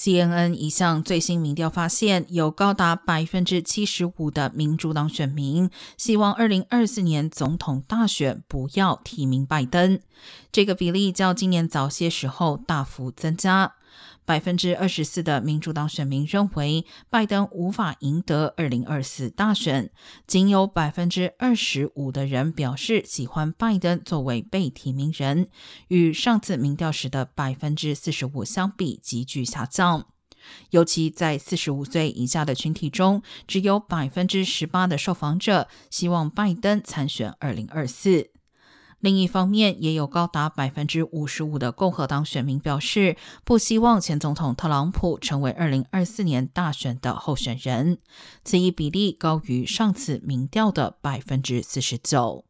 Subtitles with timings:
[0.00, 10.00] CNN 一项最新民调发现，有高达百分之七十五的民主党选民希望二零二四年总统大选不要提名拜登，
[10.50, 13.74] 这个比例较今年早些时候大幅增加。
[14.24, 19.90] 百分之二十四的民主党选民认为拜登无法赢得二零二四大选，
[20.26, 25.48] 仅有百分之二十五的人表示喜欢拜登作为被提名人，
[25.88, 30.06] 与上次民调时的百分之四十五相比急剧下降。
[30.70, 38.30] 尤其在四十五岁以下的群体中，只有百分之十八的受访者希望拜登参选二零二四。
[39.00, 47.98] 另一方面，也有高达百分之五十五的共和党选民表示，不希望前总统特朗普成为二零二四年大选的候选人，
[48.44, 52.49] 此一比例高于上次民调的百分之四十九。